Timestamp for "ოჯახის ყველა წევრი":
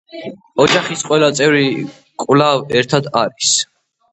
0.63-1.67